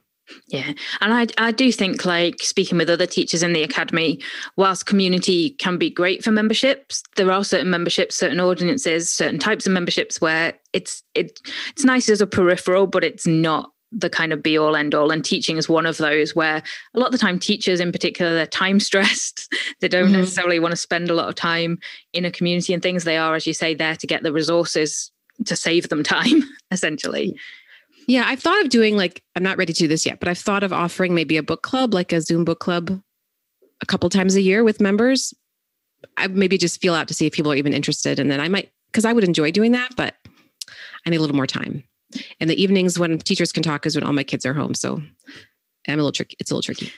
[0.47, 0.73] Yeah.
[0.99, 4.19] And I, I do think, like speaking with other teachers in the academy,
[4.55, 9.65] whilst community can be great for memberships, there are certain memberships, certain audiences, certain types
[9.65, 11.39] of memberships where it's it,
[11.69, 15.11] it's nice as a peripheral, but it's not the kind of be all end all
[15.11, 16.63] and teaching is one of those where
[16.93, 19.53] a lot of the time teachers in particular they're time stressed.
[19.81, 20.19] They don't mm-hmm.
[20.19, 21.79] necessarily want to spend a lot of time
[22.13, 23.03] in a community and things.
[23.03, 25.11] They are as you say there to get the resources
[25.45, 27.35] to save them time essentially
[28.07, 30.37] yeah, I've thought of doing like, I'm not ready to do this yet, but I've
[30.37, 33.01] thought of offering maybe a book club, like a Zoom book club
[33.81, 35.33] a couple times a year with members.
[36.17, 38.19] I maybe just feel out to see if people are even interested.
[38.19, 40.15] And then I might, because I would enjoy doing that, but
[41.05, 41.83] I need a little more time.
[42.39, 44.73] And the evenings when teachers can talk is when all my kids are home.
[44.73, 45.01] So
[45.87, 46.35] I'm a little tricky.
[46.39, 46.91] It's a little tricky.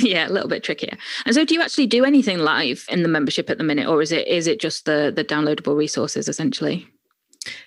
[0.06, 0.96] yeah, a little bit trickier.
[1.26, 4.02] And so do you actually do anything live in the membership at the minute, or
[4.02, 6.86] is it is it just the the downloadable resources essentially?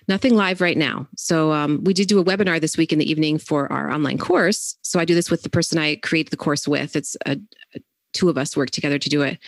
[0.08, 1.06] Nothing live right now.
[1.16, 4.18] So um, we did do a webinar this week in the evening for our online
[4.18, 4.76] course.
[4.82, 6.96] So I do this with the person I create the course with.
[6.96, 7.38] It's a,
[7.74, 7.80] a,
[8.12, 9.38] two of us work together to do it,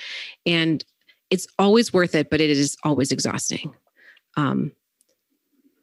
[0.44, 0.84] and
[1.30, 3.74] it's always worth it, but it is always exhausting.
[4.36, 4.72] Um,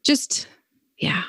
[0.03, 0.47] just
[0.97, 1.23] yeah.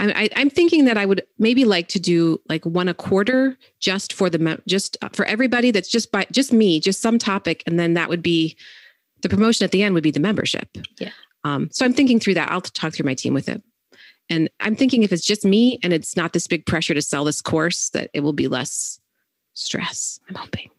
[0.00, 4.12] I, I'm thinking that I would maybe like to do like one a quarter just
[4.12, 7.94] for the just for everybody that's just by just me, just some topic, and then
[7.94, 8.56] that would be
[9.22, 10.68] the promotion at the end would be the membership.
[10.98, 11.10] Yeah.
[11.48, 12.50] Um, so I'm thinking through that.
[12.50, 13.62] I'll talk through my team with it.
[14.30, 17.24] And I'm thinking if it's just me and it's not this big pressure to sell
[17.24, 19.00] this course, that it will be less
[19.54, 20.20] stress.
[20.28, 20.70] I'm hoping.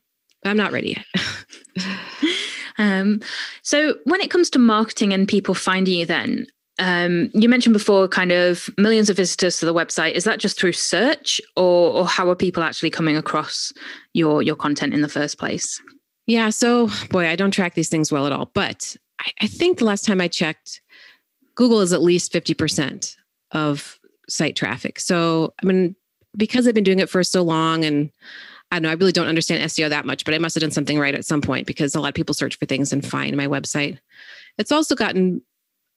[0.44, 1.86] But I'm not ready yet.
[2.78, 3.22] um,
[3.64, 6.46] so when it comes to marketing and people finding you then,
[6.78, 10.14] um, you mentioned before kind of millions of visitors to the website.
[10.14, 13.74] Is that just through search or, or how are people actually coming across
[14.14, 15.82] your, your content in the first place?
[16.26, 16.52] Yeah.
[16.52, 19.86] So, boy, I don't track these things well at all, but I, I think the
[19.86, 20.82] last time I checked,
[21.56, 23.16] Google is at least 50%
[23.52, 25.00] of site traffic.
[25.00, 25.96] So, I mean,
[26.38, 28.12] because I've been doing it for so long and
[28.72, 30.72] I don't know, I really don't understand SEO that much, but I must have done
[30.72, 33.36] something right at some point because a lot of people search for things and find
[33.36, 33.98] my website.
[34.58, 35.42] It's also gotten,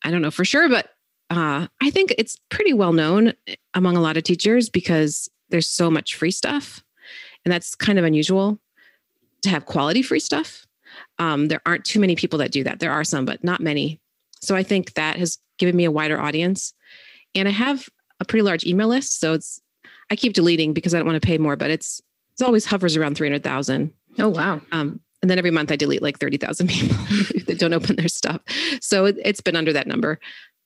[0.02, 0.88] I don't know for sure, but
[1.28, 3.34] uh, I think it's pretty well known
[3.74, 6.82] among a lot of teachers because there's so much free stuff,
[7.44, 8.58] and that's kind of unusual
[9.42, 10.66] to have quality free stuff.
[11.18, 12.80] Um, there aren't too many people that do that.
[12.80, 14.00] There are some, but not many.
[14.40, 16.74] So I think that has given me a wider audience.
[17.34, 17.88] And I have
[18.20, 19.20] a pretty large email list.
[19.20, 19.60] So it's,
[20.10, 22.00] I keep deleting because I don't want to pay more, but it's,
[22.32, 23.92] it's always hovers around 300,000.
[24.18, 24.60] Oh, wow.
[24.72, 26.96] Um, and then every month I delete like 30,000 people
[27.46, 28.40] that don't open their stuff.
[28.80, 30.18] So it, has been under that number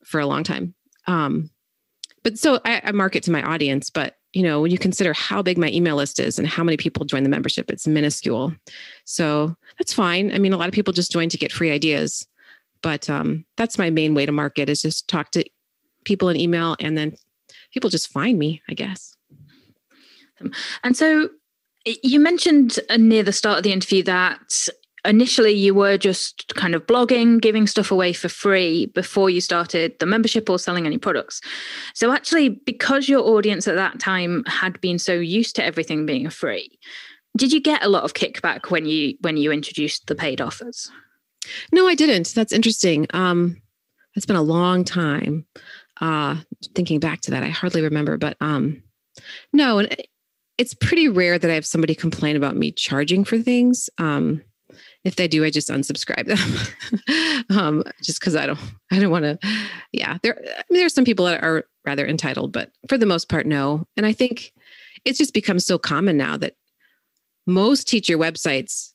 [0.04, 0.74] for a long time.
[1.06, 1.50] Um,
[2.24, 5.40] but so I, I market to my audience, but you know, when you consider how
[5.40, 8.52] big my email list is and how many people join the membership, it's minuscule.
[9.06, 10.30] So that's fine.
[10.30, 12.28] I mean, a lot of people just join to get free ideas,
[12.82, 15.44] but um, that's my main way to market is just talk to
[16.04, 17.16] people in email and then
[17.72, 19.16] people just find me, I guess.
[20.84, 21.30] And so
[21.86, 24.68] you mentioned near the start of the interview that
[25.06, 29.98] initially you were just kind of blogging, giving stuff away for free before you started
[29.98, 31.40] the membership or selling any products.
[31.94, 36.28] So actually, because your audience at that time had been so used to everything being
[36.30, 36.78] free,
[37.36, 40.90] did you get a lot of kickback when you when you introduced the paid offers?
[41.72, 42.34] No, I didn't.
[42.34, 43.06] That's interesting.
[43.12, 43.60] Um,
[44.14, 45.46] it's been a long time.
[46.00, 46.36] Uh,
[46.74, 48.82] thinking back to that, I hardly remember, but um,
[49.52, 49.96] no, and
[50.58, 53.90] it's pretty rare that I have somebody complain about me charging for things.
[53.98, 54.42] Um,
[55.06, 57.44] if they do, I just unsubscribe them.
[57.56, 58.58] um, just because I don't,
[58.90, 59.38] I don't want to.
[59.92, 63.28] Yeah, there, I mean, there's some people that are rather entitled, but for the most
[63.28, 63.86] part, no.
[63.96, 64.52] And I think
[65.04, 66.56] it's just become so common now that
[67.46, 68.94] most teacher websites,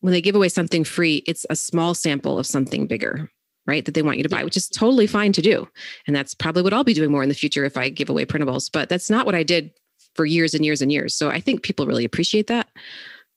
[0.00, 3.30] when they give away something free, it's a small sample of something bigger,
[3.64, 3.84] right?
[3.84, 5.68] That they want you to buy, which is totally fine to do.
[6.08, 8.26] And that's probably what I'll be doing more in the future if I give away
[8.26, 8.68] printables.
[8.70, 9.70] But that's not what I did
[10.16, 11.14] for years and years and years.
[11.14, 12.66] So I think people really appreciate that.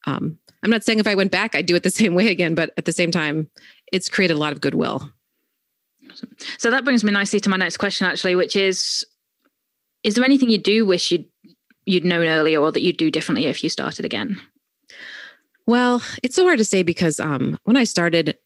[0.07, 2.55] Um, I'm not saying if I went back, I'd do it the same way again,
[2.55, 3.49] but at the same time,
[3.93, 5.09] it's created a lot of goodwill.
[6.57, 9.05] So that brings me nicely to my next question, actually, which is:
[10.03, 11.25] Is there anything you do wish you'd
[11.85, 14.41] you'd known earlier, or that you'd do differently if you started again?
[15.67, 18.37] Well, it's so hard to say because um, when I started,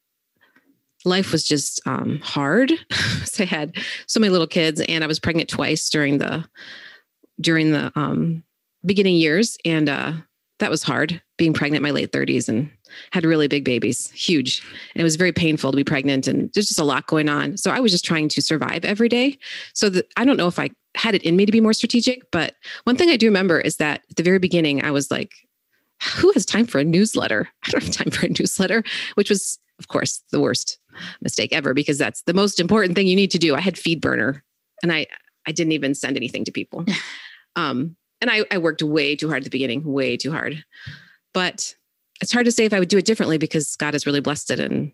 [1.06, 2.72] life was just um, hard.
[3.24, 3.76] so I had
[4.08, 6.44] so many little kids, and I was pregnant twice during the
[7.40, 8.44] during the um,
[8.84, 10.14] beginning years, and uh,
[10.60, 12.70] that was hard being pregnant in my late 30s and
[13.12, 14.62] had really big babies, huge.
[14.94, 17.58] And it was very painful to be pregnant and there's just a lot going on.
[17.58, 19.40] So I was just trying to survive every day.
[19.74, 22.30] So the, I don't know if I had it in me to be more strategic,
[22.32, 25.32] but one thing I do remember is that at the very beginning, I was like,
[26.18, 27.48] who has time for a newsletter?
[27.66, 28.84] I don't have time for a newsletter,
[29.16, 30.78] which was, of course, the worst
[31.22, 33.56] mistake ever because that's the most important thing you need to do.
[33.56, 34.42] I had FeedBurner
[34.84, 35.08] and I,
[35.48, 36.86] I didn't even send anything to people.
[37.56, 40.64] Um, and I, I worked way too hard at the beginning, way too hard.
[41.34, 41.76] But
[42.22, 44.52] it's hard to say if I would do it differently because God has really blessed
[44.52, 44.92] it and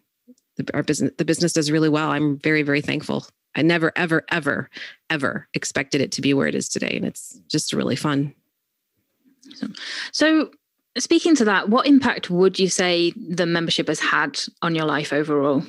[0.58, 2.12] the, our business the business does really well.
[2.12, 3.26] I'm very very thankful.
[3.56, 4.70] I never ever ever
[5.10, 8.34] ever expected it to be where it is today, and it's just really fun.
[10.12, 10.52] So,
[10.98, 15.14] speaking to that, what impact would you say the membership has had on your life
[15.14, 15.64] overall?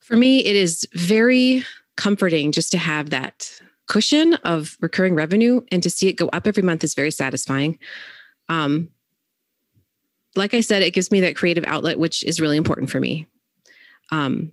[0.00, 1.64] For me, it is very
[1.96, 3.50] comforting just to have that
[3.88, 7.78] cushion of recurring revenue and to see it go up every month is very satisfying.
[8.48, 8.90] Um,
[10.34, 13.26] like I said, it gives me that creative outlet, which is really important for me.
[14.10, 14.52] Um,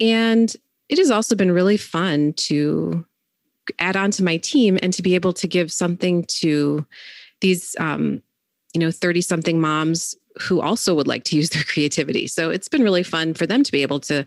[0.00, 0.54] and
[0.88, 3.04] it has also been really fun to
[3.78, 6.86] add on to my team and to be able to give something to
[7.40, 8.22] these, um,
[8.74, 12.26] you know, 30 something moms who also would like to use their creativity.
[12.26, 14.26] So it's been really fun for them to be able to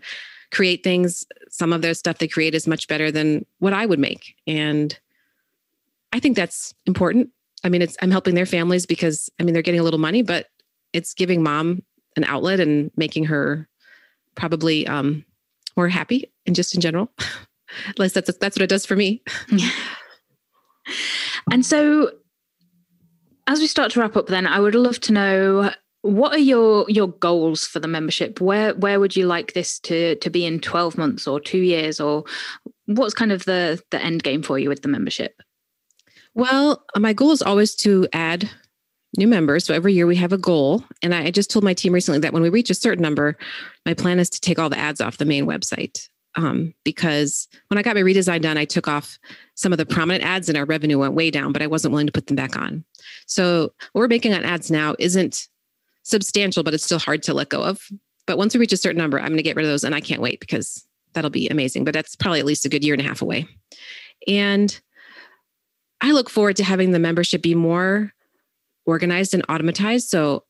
[0.52, 1.24] create things.
[1.48, 4.36] Some of their stuff they create is much better than what I would make.
[4.46, 4.98] And
[6.12, 7.30] I think that's important.
[7.64, 10.22] I mean, it's I'm helping their families because I mean they're getting a little money,
[10.22, 10.46] but
[10.92, 11.82] it's giving mom
[12.16, 13.68] an outlet and making her
[14.34, 15.24] probably um,
[15.76, 17.10] more happy and just in general.
[17.88, 19.22] At least that's that's what it does for me.
[21.50, 22.10] and so
[23.46, 25.70] as we start to wrap up then, I would love to know
[26.02, 30.16] what are your your goals for the membership where where would you like this to
[30.16, 32.24] to be in 12 months or 2 years or
[32.86, 35.40] what's kind of the the end game for you with the membership
[36.34, 38.48] well my goal is always to add
[39.18, 41.92] new members so every year we have a goal and i just told my team
[41.92, 43.36] recently that when we reach a certain number
[43.84, 47.78] my plan is to take all the ads off the main website um, because when
[47.78, 49.18] I got my redesign done, I took off
[49.54, 52.06] some of the prominent ads and our revenue went way down, but I wasn't willing
[52.06, 52.84] to put them back on.
[53.26, 55.48] So what we're making on ads now isn't
[56.04, 57.86] substantial, but it's still hard to let go of.
[58.26, 59.94] But once we reach a certain number, I'm going to get rid of those and
[59.94, 61.84] I can't wait because that'll be amazing.
[61.84, 63.46] But that's probably at least a good year and a half away.
[64.26, 64.80] And
[66.02, 68.12] I look forward to having the membership be more
[68.84, 70.08] organized and automatized.
[70.08, 70.44] So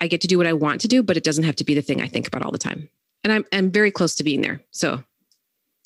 [0.00, 1.74] I get to do what I want to do, but it doesn't have to be
[1.74, 2.88] the thing I think about all the time.
[3.24, 4.60] And I'm, I'm very close to being there.
[4.72, 5.02] So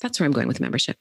[0.01, 0.97] that's where I'm going with membership.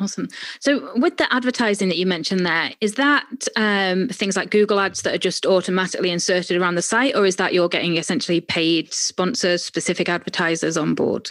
[0.00, 0.28] Awesome.
[0.60, 5.02] So, with the advertising that you mentioned there, is that um, things like Google Ads
[5.02, 8.92] that are just automatically inserted around the site, or is that you're getting essentially paid
[8.94, 11.30] sponsors, specific advertisers on board?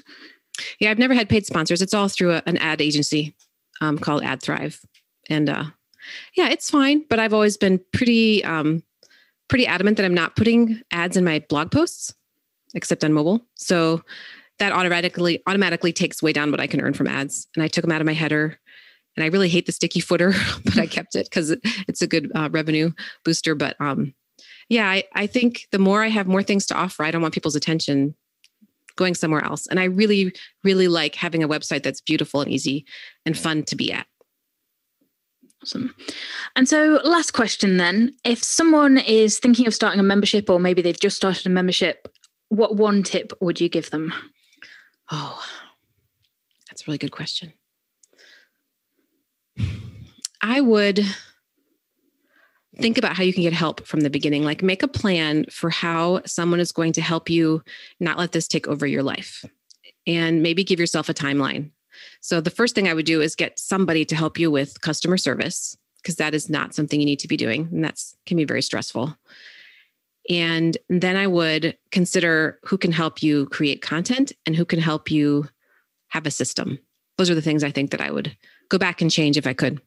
[0.79, 1.81] Yeah, I've never had paid sponsors.
[1.81, 3.35] It's all through a, an ad agency
[3.81, 4.79] um, called AdThrive,
[5.29, 5.65] and uh,
[6.35, 7.05] yeah, it's fine.
[7.09, 8.83] But I've always been pretty um,
[9.47, 12.13] pretty adamant that I'm not putting ads in my blog posts,
[12.73, 13.45] except on mobile.
[13.55, 14.01] So
[14.59, 17.47] that automatically automatically takes way down what I can earn from ads.
[17.55, 18.59] And I took them out of my header.
[19.15, 20.33] And I really hate the sticky footer,
[20.65, 21.51] but I kept it because
[21.87, 22.91] it's a good uh, revenue
[23.23, 23.53] booster.
[23.53, 24.13] But um,
[24.69, 27.33] yeah, I, I think the more I have more things to offer, I don't want
[27.33, 28.15] people's attention
[28.95, 29.67] going somewhere else.
[29.67, 32.85] And I really, really like having a website that's beautiful and easy
[33.25, 34.07] and fun to be at.
[35.63, 35.95] Awesome.
[36.57, 38.13] And so, last question then.
[38.25, 42.09] If someone is thinking of starting a membership, or maybe they've just started a membership,
[42.49, 44.13] what one tip would you give them?
[45.09, 45.41] Oh,
[46.67, 47.53] that's a really good question.
[50.41, 50.99] I would
[52.77, 54.43] think about how you can get help from the beginning.
[54.43, 57.63] Like, make a plan for how someone is going to help you
[58.01, 59.45] not let this take over your life.
[60.05, 61.71] And maybe give yourself a timeline.
[62.23, 65.17] So, the first thing I would do is get somebody to help you with customer
[65.17, 67.67] service, because that is not something you need to be doing.
[67.69, 69.17] And that's can be very stressful.
[70.29, 75.11] And then I would consider who can help you create content and who can help
[75.11, 75.49] you
[76.11, 76.79] have a system.
[77.17, 78.33] Those are the things I think that I would
[78.69, 79.81] go back and change if I could.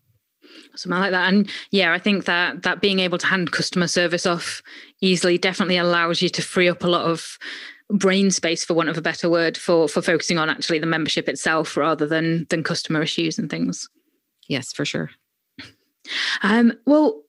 [0.74, 1.32] Something like that.
[1.32, 4.62] And yeah, I think that that being able to hand customer service off
[5.00, 7.38] easily definitely allows you to free up a lot of
[7.90, 11.28] brain space for want of a better word for for focusing on actually the membership
[11.28, 13.88] itself rather than than customer issues and things.
[14.48, 15.10] Yes, for sure.
[16.42, 17.22] Um, well,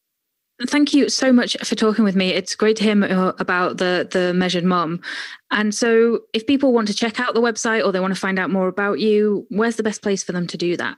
[0.66, 2.30] Thank you so much for talking with me.
[2.30, 5.02] It's great to hear uh, about the the measured mom.
[5.52, 8.40] And so, if people want to check out the website or they want to find
[8.40, 10.98] out more about you, where's the best place for them to do that?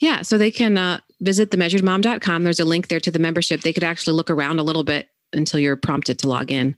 [0.00, 2.44] Yeah, so they can uh, visit themeasuredmom.com.
[2.44, 3.62] There's a link there to the membership.
[3.62, 6.76] They could actually look around a little bit until you're prompted to log in.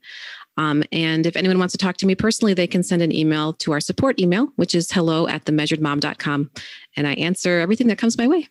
[0.56, 3.52] Um, and if anyone wants to talk to me personally, they can send an email
[3.54, 6.50] to our support email, which is hello at themeasuredmom.com.
[6.96, 8.48] And I answer everything that comes my way.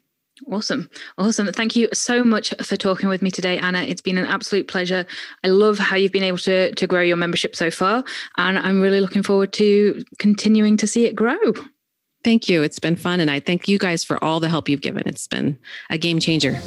[0.51, 0.89] Awesome.
[1.17, 1.51] Awesome.
[1.53, 3.83] Thank you so much for talking with me today, Anna.
[3.83, 5.05] It's been an absolute pleasure.
[5.45, 8.03] I love how you've been able to, to grow your membership so far,
[8.35, 11.37] and I'm really looking forward to continuing to see it grow.
[12.25, 12.63] Thank you.
[12.63, 13.19] It's been fun.
[13.19, 15.03] And I thank you guys for all the help you've given.
[15.05, 15.59] It's been
[15.91, 16.59] a game changer.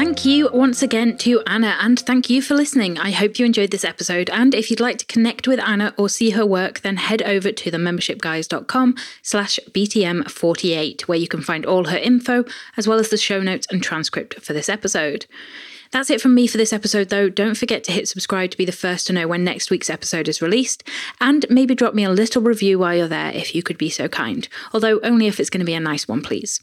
[0.00, 2.96] Thank you once again to Anna, and thank you for listening.
[2.96, 4.30] I hope you enjoyed this episode.
[4.30, 7.52] And if you'd like to connect with Anna or see her work, then head over
[7.52, 12.46] to themembershipguys.com slash BTM48, where you can find all her info,
[12.78, 15.26] as well as the show notes and transcript for this episode.
[15.90, 17.28] That's it from me for this episode, though.
[17.28, 20.28] Don't forget to hit subscribe to be the first to know when next week's episode
[20.28, 20.82] is released,
[21.20, 24.08] and maybe drop me a little review while you're there if you could be so
[24.08, 26.62] kind, although only if it's going to be a nice one, please.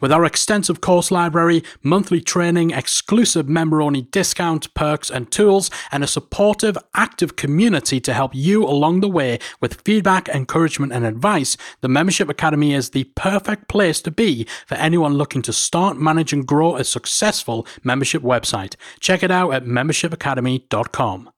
[0.00, 6.02] With our extensive course library, monthly training, exclusive member only discounts, perks, and tools, and
[6.02, 11.56] a supportive, active community to help you along the way with feedback, encouragement, and advice,
[11.80, 16.32] the Membership Academy is the perfect place to be for anyone looking to start, manage,
[16.32, 18.76] and grow a successful membership website.
[19.00, 21.30] Check it out at membershipacademy.com.